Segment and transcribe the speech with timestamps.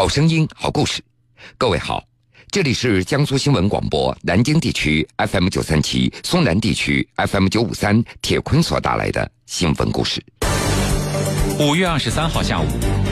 [0.00, 1.02] 好声音，好故事。
[1.58, 2.02] 各位好，
[2.50, 10.24] 这里是江苏新闻广播南京地区 FM 九三七、松南地区 FM 九五三铁坤所带来的新闻故事。
[11.58, 12.64] 五月二十三号下午，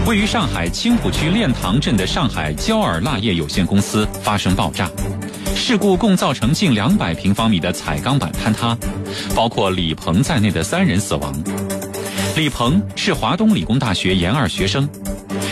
[0.06, 4.90] 位于上海青浦区练塘镇的上海焦耳蜡业有限公司发生爆炸，
[5.54, 8.74] 事故共造成近两百平方米的彩钢板坍塌，
[9.36, 11.38] 包括李鹏在内的三人死亡。
[12.34, 14.88] 李鹏是华东理工大学研二学生。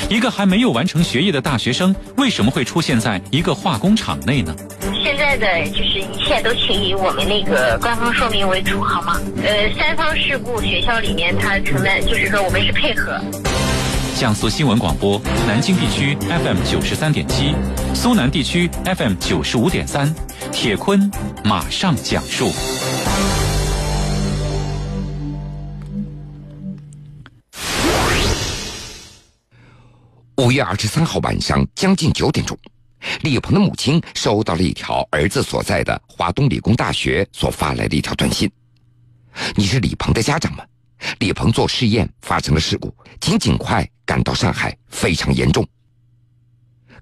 [0.08, 4.54] 一个还没有完成学业的大学生，为什么会出现在一个化工厂内呢？
[5.02, 9.20] 现在的就是一切都请以我们那个官方说明为主，好吗？
[9.42, 13.20] 呃，三方事故，学校里面他承担，就是说我们是配合。
[14.16, 17.56] 江苏新闻广播，南京地区 FM 九十三点七，
[17.92, 20.14] 苏南地区 FM 九十五点三，
[20.52, 21.10] 铁坤
[21.42, 22.52] 马上讲述。
[30.36, 32.56] 五月二十三号晚上将近九点钟，
[33.22, 38.50] 李鹏的母亲收到了一条儿子所在的华东理工大学所发来的一条短信
[39.56, 40.62] ：“你是李鹏的家长吗？
[41.20, 45.66] 李鹏做试验发生了事故，请尽快赶到上海，非常严重。”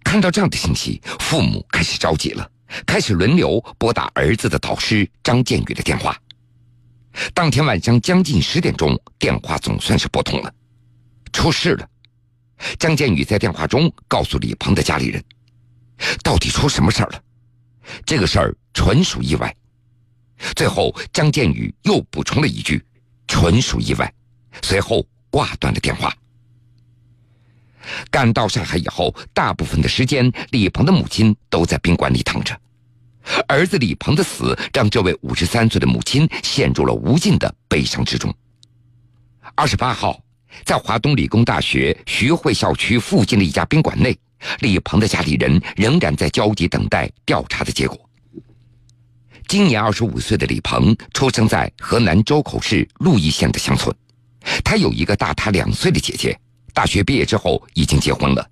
[0.04, 2.48] 看到这样的信息，父母开始着急了，
[2.86, 6.16] 开始轮流拨打儿子的导师张建宇的电话。
[7.32, 10.54] 当天晚上将近十点钟，电话总算是拨通了，
[11.32, 11.88] 出事了。
[12.78, 15.22] 张建宇在电话中告诉李鹏的家里人
[16.22, 17.22] ：“到底出什么事儿了？
[18.06, 19.55] 这个事儿纯属意外。”
[20.55, 22.84] 最后，张建宇又补充了一句
[23.28, 24.12] ：“纯属意外。”
[24.62, 26.14] 随后挂断了电话。
[28.10, 32.58] 赶到上海以后，大部分的时间，李鹏的母亲都在宾馆里躺着。
[33.48, 38.32] 儿子李鹏的死让这位五十三岁的母亲陷入了无尽的悲伤之中。
[39.55, 40.20] 二十八号。
[40.64, 44.16] 在华东理工大学徐汇校区附近的一家宾馆内，
[44.60, 47.98] 李鹏的家里人仍然在焦急等待调查的结果。
[49.47, 53.94] 今年二十五岁的李鹏出生在河南周口市鹿邑县的乡村，
[54.65, 56.38] 他有一个大他两岁的姐姐，
[56.72, 58.48] 大学毕业之后已经结婚了。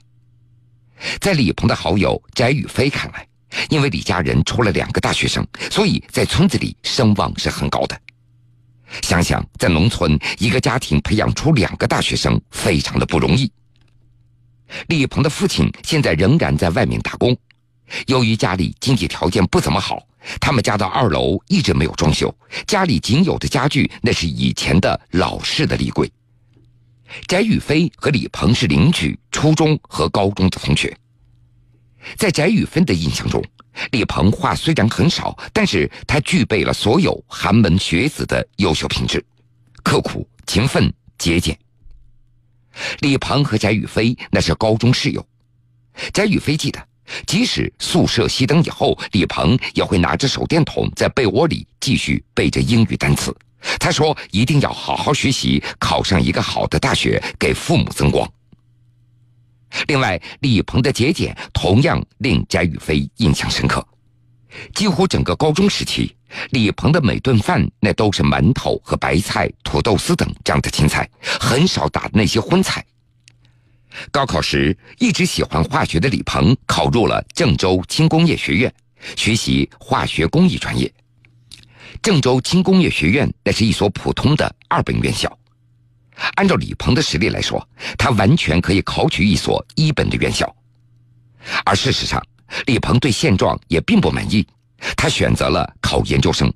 [1.18, 3.26] 在李鹏的好友翟宇飞看来，
[3.70, 7.98] 因为李家人出了两个大学生，所以在村子里声望是很高的。
[9.00, 13.50] 想想，在农村，一个家庭培养出两个大学生，非常的不容易。
[14.88, 17.36] 李鹏的父亲现在仍然在外面打工，
[18.06, 20.06] 由于家里经济条件不怎么好，
[20.40, 22.34] 他们家的二楼一直没有装修，
[22.66, 26.10] 家里仅有的家具那是以前的老式的立柜。
[27.26, 30.96] 翟宇飞和李鹏是邻居，初中和高中的同学。
[32.16, 33.42] 在翟宇飞的印象中。
[33.90, 39.24] 李鹏话虽然很少，但是他具备了所有寒门学子的优秀品质：
[39.82, 41.58] 刻苦、勤奋、节俭。
[43.00, 45.26] 李鹏和翟宇飞那是高中室友。
[46.12, 46.82] 翟宇飞记得，
[47.26, 53.34] 即使宿舍熄灯以后，李鹏也会拿着手电筒在被窝里继续背着英语单词。
[53.78, 58.28] 他说：“一定要好好学习，考上一个好的大学，给父母增光。”
[59.88, 63.86] 另外，李鹏的节俭同样令翟宇飞印象深刻。
[64.74, 66.14] 几乎整个高中时期，
[66.50, 71.08] 李鹏的每顿饭那都是馒头和白菜、土豆丝等这样的青菜，
[71.40, 72.84] 很少打那些荤菜。
[74.10, 78.72] 高考时一直喜欢化学的李鹏考入了郑州轻工业学院，
[79.16, 80.92] 学习化学工艺专业。
[82.02, 85.38] 郑州轻工业学院那是一所普通的二本院校。
[86.34, 87.66] 按照李鹏的实力来说，
[87.98, 90.54] 他完全可以考取一所一本的院校。
[91.64, 92.22] 而事实上，
[92.66, 94.46] 李鹏对现状也并不满意，
[94.96, 96.52] 他选择了考研究生。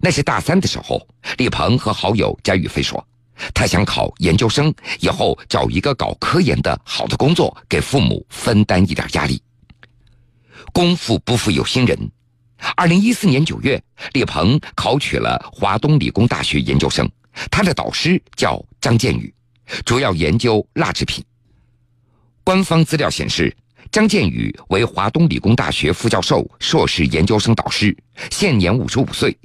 [0.00, 1.06] 那是大三的时候，
[1.38, 3.06] 李鹏和好友翟宇飞说，
[3.54, 9.42] 他想考研究生，以后找一个搞科研的好的工作，给父母分担一点压力。
[10.72, 12.10] 功夫不负有心人，
[12.76, 17.10] 二零一四年九月，李鹏考取了华东理工大学研究生。
[17.50, 19.32] 他的导师叫张建宇，
[19.84, 21.24] 主要研究蜡制品。
[22.42, 23.54] 官方资料显示，
[23.92, 27.96] 张建宇为华东理工大学副教授、硕士研究生导师，
[28.30, 29.36] 现年五十五岁。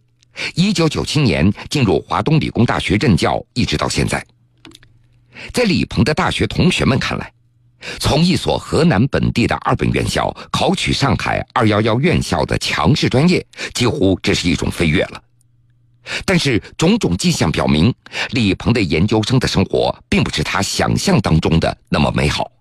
[0.53, 4.25] 一九九七年进入华东理工大学任教，一直到现在。
[5.53, 7.31] 在李鹏的大学同学们看来，
[7.99, 15.21] 从一所河南本地的二本院校考取上海二幺幺院校的强势专业，几乎这是一种飞跃了。
[16.25, 17.93] 但是种种迹象表明，
[18.31, 22.51] 李鹏的研究生的生活并不是他想象当中的那么美好。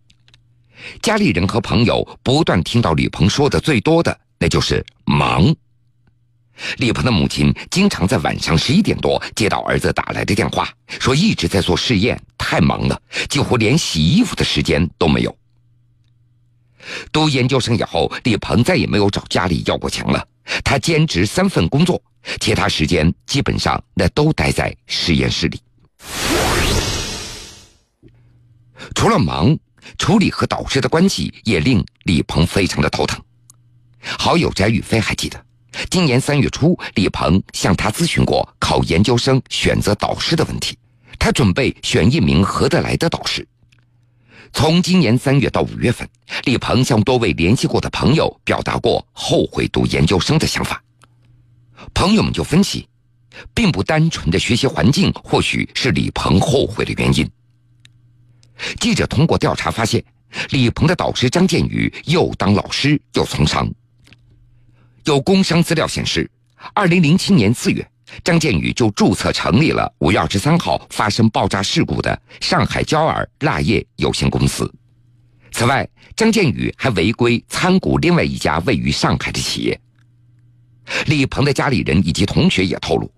[1.00, 5.54] 家里人和朋友不断听到李鹏说的最多的，那就是忙。
[6.76, 10.68] 李鹏的母亲经常在晚上十一点多接到儿子打来的电话，
[11.00, 15.36] 说一直在做试验，太忙了，几乎连洗衣服的时间都没有。
[17.10, 20.24] 读研究生以后，李鹏再也没有找家里要过钱了。
[20.62, 22.00] 他兼职三份工作，
[22.40, 25.60] 其他时间基本上那都待在实验室里。
[28.94, 29.56] 除了忙，
[29.98, 33.20] 处理和导师的关系也令李鹏非常的头疼。
[34.00, 35.42] 好友翟宇飞还记得，
[35.90, 40.76] 今年三月初，李鹏向他咨询过考研究生选择导师的问题。
[41.18, 43.46] 他准备选一名合得来的导师。
[44.52, 46.06] 从今年三月到五月份，
[46.44, 50.82] 李鹏向多位联系过的朋友表达过后悔读研究生的想法。
[51.92, 52.88] 朋友们就分析，
[53.52, 57.28] 并不单纯的学习环境，或许是李鹏后悔的原因。
[58.80, 60.02] 记者通过调查发现，
[60.50, 63.68] 李鹏的导师张建宇又当老师又从商。
[65.04, 66.30] 有工商资料显示，
[66.72, 67.86] 二零零七年四月。
[68.22, 74.72] 张建宇就注册成立了五月二十三号发生爆炸事故的上海焦耳蜡业有限公司。
[75.50, 79.80] 此外，张建宇还违规参股另外一家位于上海的企业。
[81.06, 83.10] 李鹏的家里人以及同学也透露，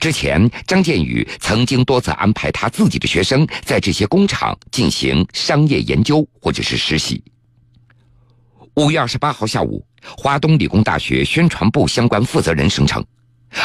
[0.00, 7.22] 之前张建宇曾经多次安排他自己的学生在这些工厂进行商业研究或者是实习。
[8.74, 9.84] 五月二十八号下午，
[10.16, 13.04] 华东理工大学宣传部相关负责人声称。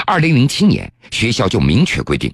[0.06, 2.34] 二零零七年，学校就明确规定，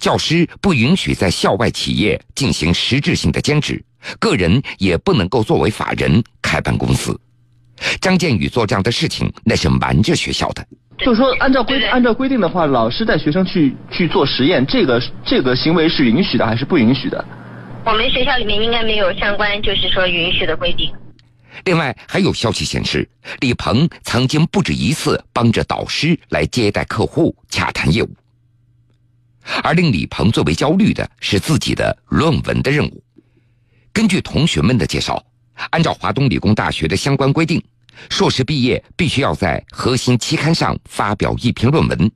[0.00, 3.80] 教师不允许在校外企业进行实质性的兼职，
[4.18, 7.16] 个人也不能够作为法人开办公司。
[8.00, 10.66] 张建宇做这样的事情，那是瞒着学校的。
[10.98, 17.22] 就是说，按照规按照规定的话，老师带学生去去做实验，这个这个行为是允许的还是不允许的？
[17.84, 20.90] 我们学校里面应该没有相关就是说允许的规定。
[21.64, 23.08] 另外，还有消息显示，
[23.40, 28.08] 李鹏曾经不止一次帮着导师来接待客户、洽谈业务。
[29.62, 33.02] 而令李鹏最为焦虑的是自己的论文的任务。
[33.92, 35.22] 根据同学们的介绍，
[35.70, 37.62] 按照华东理工大学的相关规定，
[38.10, 42.10] 硕士毕业必须要在核心期刊上发表一篇论文。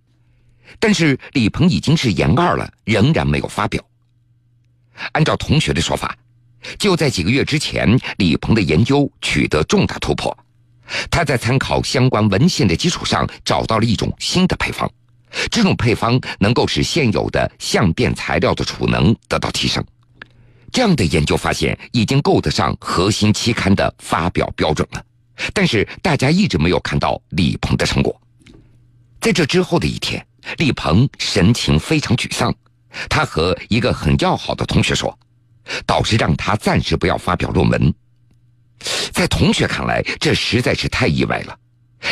[0.79, 3.83] 但是李鹏已经是研二了，仍然没有发表。
[5.13, 6.17] 按照同学的说法。
[6.79, 10.37] 就在几个月之前，李鹏的研究取得重大突破。
[11.11, 14.87] 他在参考相关文献的基础上，找到了一种新的配方。
[15.51, 19.83] 这种配方能够使现有的相变材料的储能得到提升。
[20.73, 25.05] 这样的研究发现已经够得上核心期刊的发表标准了。
[25.53, 28.21] 但是大家一直没有看到李鹏的成果。
[29.21, 30.25] 在这之后的一天，
[30.59, 32.55] 李鹏神情非常沮丧。
[33.09, 35.17] 他和一个很要好的同学说。
[35.87, 37.95] 导师让他暂时不要发表论文，
[39.13, 41.57] 在同学看来，这实在是太意外了。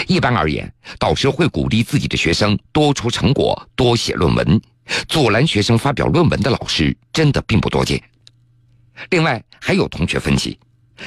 [0.07, 4.61] 一般而言，导师会鼓励自己的学生多出成果、多写论文，
[5.09, 8.01] 阻拦学生发表论文的老师真的并不多见。
[9.11, 10.59] 另外，还有同学分析，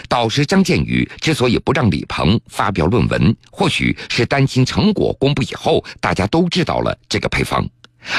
[0.07, 7.67] 导师张建宇之所以不让李鹏发表论文，或许是担心成果公布以后，大家都知道了这个配方，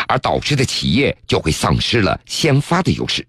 [0.06, 3.26] 而导师的企业就会丧失了先发的优势。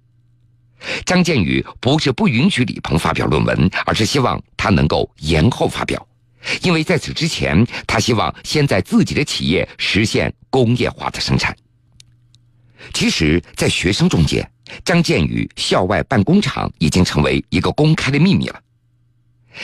[1.06, 6.06] 张建宇不是不允许李鹏发表论文，而是希望他能够延后发表，
[6.62, 11.56] 因为在此之前，他希望先在自己的企业实现工业化的生产。
[12.94, 14.46] 其实，在学生中间，
[14.86, 18.60] 张建宇校外办工厂已经成为一个公开的秘密了。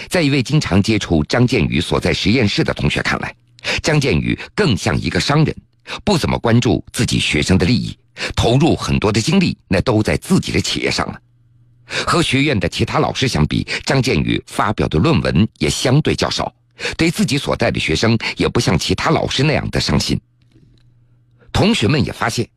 [0.08, 3.36] 在一位经常接触张建宇所在实验室的同学看来，
[3.82, 5.56] 张建宇更像一个商人，
[6.04, 7.98] 不怎么关注自己学生的利益。
[8.36, 11.22] 投入很多的精力，那都在自己的企业上了。
[11.86, 16.54] 和学院的其他老师相比，张建宇发表的论文也相对较少，
[16.98, 20.20] 对自己所带的学生也不像其他老师那样的上心。
[21.54, 22.48] 同学们也发现，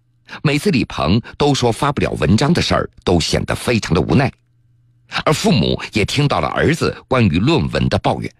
[0.42, 4.32] 每次李鹏都说发不了文章的事儿，都显得非常的无奈。
[5.24, 8.32] 而父母也听到了儿子关于论文的抱怨，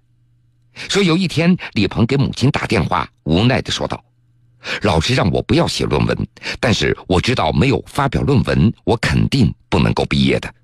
[0.88, 4.02] 说有一天李鹏给母亲打电话，无奈的说道。
[4.82, 6.16] 老师让我不要写论文，
[6.60, 10.54] 但是我知道没有发表论文，我肯定不能够毕业的。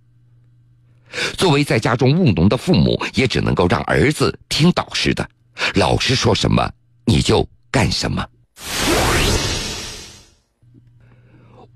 [1.37, 5.29] 作为在家中务农的父母，也只能够让儿子听导师的，
[5.75, 6.71] 老师说什么
[7.05, 8.25] 你就干什么。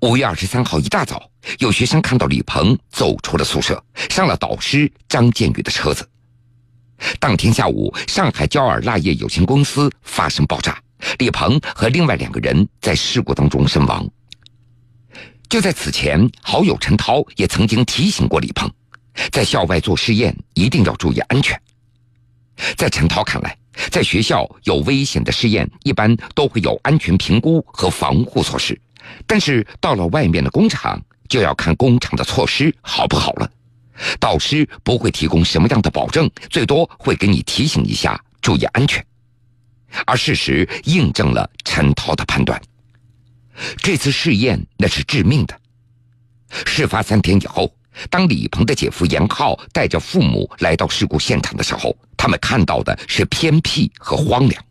[0.03, 6.05] 五月二十三号一大早，有学生看到李鹏走出了宿舍，上了导师张建宇的车子。
[7.21, 10.77] 当天下午，上海焦耳蜡业有限公司发生爆炸。
[11.19, 14.05] 李鹏和另外两个人在事故当中身亡。
[15.47, 18.69] 就在此前，好友陈涛也曾经提醒过李鹏，
[19.31, 21.57] 在校外做试验一定要注意安全。
[22.75, 23.57] 在陈涛看来，
[23.89, 28.77] 在学校有危险的试验，一般都会有安全评估和防护措施，
[29.25, 33.49] 但是到了外面的工厂，就要看工厂的措施好不好了。
[34.19, 39.05] 导师不会提供什么样的保证，最多会给你提醒一下，注意安全。
[40.05, 42.59] 而事实印证了陈涛的判断，
[43.77, 45.59] 这次试验那是致命的。
[46.65, 47.71] 事发三天以后，
[48.09, 54.63] 当李鹏的姐夫严浩带着父母来到事故现场的时候，他们看到的是偏僻和荒凉。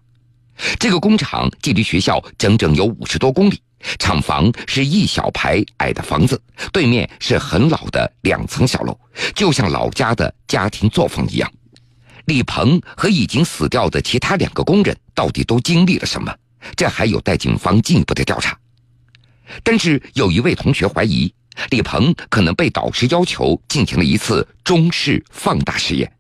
[0.78, 3.62] 这个工厂距离学校整整有五十多公里，
[3.98, 6.40] 厂房是一小排矮的房子，
[6.72, 8.98] 对面是很老的两层小楼，
[9.34, 11.52] 就像老家的家庭作坊一样。
[12.26, 16.32] 李鹏和已经死掉的其他两个工人到底都经历了什么？
[16.76, 18.56] 这还有待警方进一步的调查。
[19.64, 21.34] 但是有一位同学怀疑，
[21.70, 26.10] 李鹏可能被导师要求进行了一次中式放大实验。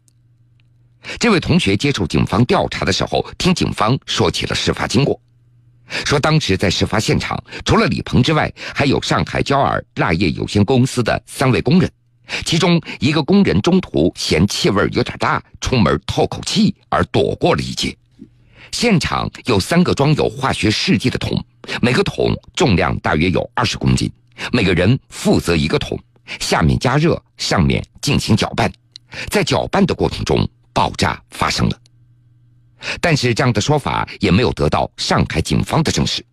[1.18, 5.20] 这位同学接受警方调查的时候，听警方说起了事发经过，
[6.04, 11.90] 说当时在事发现场，除了李鹏之外，还有上海焦耳蜡业有限公司的三位工人。
[12.44, 17.94] 其中一个工人中途嫌气味有点大，出门透口气而躲过了一劫。
[18.70, 21.44] 现场有三个装有化学试剂的桶，
[21.82, 24.10] 每个桶重量大约有二十公斤，
[24.50, 25.98] 每个人负责一个桶，
[26.40, 28.72] 下面加热，上面进行搅拌，
[29.28, 31.81] 在搅拌的过程中爆炸发生了。
[33.00, 36.24] 但是这样的说法也没有得到上海警方的证实。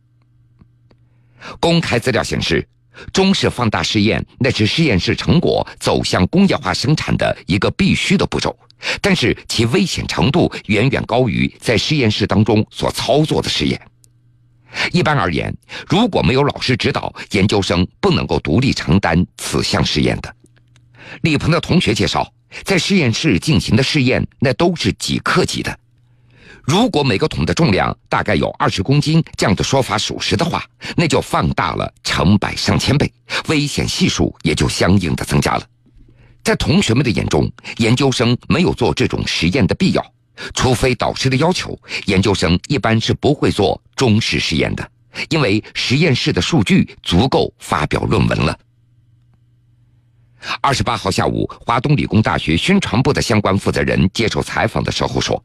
[1.60, 2.68] 公开资料显示。
[3.13, 8.53] 中式放大试验，那是实验室成果走向工业化生产的一个必须的步骤，
[9.00, 13.82] 但是其危险程度远远高于在实验室当中所操作的实验。
[14.91, 15.56] 一般而言，
[15.88, 20.36] 如果没有老师指导，研究生不能够独立承担此项试验的。
[21.22, 22.29] 李鹏的同学介绍，
[22.65, 25.79] 在实验室进行的试验，那都是几克级的。
[26.70, 30.64] 如果每个桶的重量大概有二十公斤，这样的说法属实的话，
[30.96, 33.12] 那就放大了成百上千倍，
[33.48, 35.64] 危险系数也就相应的增加了。
[36.44, 40.14] 在同学们的眼中，研究生没有做这种实验的必要，
[40.54, 44.88] 除非导师的要求，研究生一般是不会做中式实验的，
[45.30, 48.56] 因为实验室的数据足够发表论文了。
[50.62, 55.44] 二十八号下午，华东理工大学宣传部的相关负责人接受采访的时候说。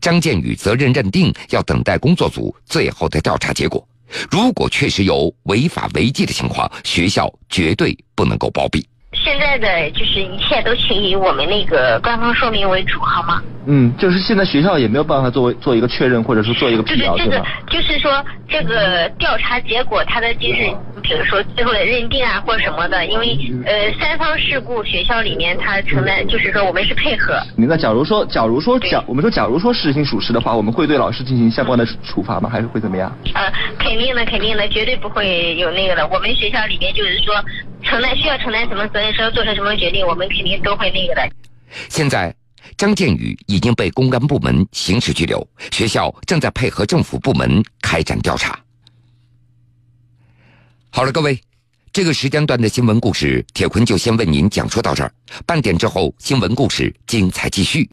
[0.00, 3.86] 张建宇责任认定要等待工作组最后的调查结果。
[4.30, 8.86] 如果确实有违法违纪的情况，学校绝对不能够包庇。
[9.12, 13.42] 现在的就是一切都请以我们那个官方说明为主，好吗？
[13.70, 17.44] 嗯，就是现在学校也没有办法作为做一个确认，或者是做一个辟谣，对吧？
[17.68, 23.36] 就是说这个调查结果，它的就是，比如说最后的认定啊，或者什么的，因为
[23.66, 27.38] 呃三方事故，学校里面它承担，就是说我们是配合。
[27.56, 32.48] 那假如说，假如说，假我们说，假如说事情属实的话，我们会对老师进行相关的处罚吗？
[32.50, 33.10] 还是会怎么样？
[33.34, 36.06] 呃，肯定的，肯定的，绝对不会有那个的。
[36.08, 37.34] 我们学校里面就是说
[37.82, 41.30] 承担需要承担什么责任，需要做出什么决定，我们肯定都会那个的。
[41.88, 42.34] 现在。
[42.76, 48.56] 张建宇已经被公安部门刑事拘留，学校正在配合政府部门开展调查。
[50.90, 51.40] 好了，各位，
[51.92, 55.10] 这个时间段的新闻故事，铁坤就先为您讲述到这儿。
[55.44, 57.86] 半点之后，新闻故事精彩继续。